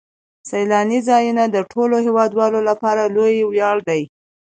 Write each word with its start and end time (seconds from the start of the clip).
سیلاني 0.49 0.99
ځایونه 1.09 1.43
د 1.47 1.57
ټولو 1.71 1.95
هیوادوالو 2.05 2.59
لپاره 2.69 3.11
لوی 3.15 3.35
ویاړ 3.51 3.77
دی. 3.89 4.01